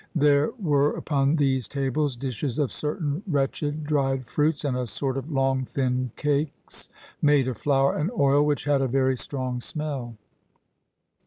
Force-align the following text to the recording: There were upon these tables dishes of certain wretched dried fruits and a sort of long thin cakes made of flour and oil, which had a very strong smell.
There 0.15 0.49
were 0.59 0.93
upon 0.95 1.35
these 1.35 1.67
tables 1.67 2.15
dishes 2.15 2.57
of 2.57 2.71
certain 2.71 3.21
wretched 3.27 3.83
dried 3.83 4.25
fruits 4.25 4.65
and 4.65 4.75
a 4.75 4.87
sort 4.87 5.15
of 5.15 5.29
long 5.31 5.63
thin 5.63 6.09
cakes 6.15 6.89
made 7.21 7.47
of 7.47 7.57
flour 7.57 7.95
and 7.95 8.09
oil, 8.13 8.41
which 8.43 8.63
had 8.65 8.81
a 8.81 8.87
very 8.87 9.15
strong 9.15 9.59
smell. 9.61 10.15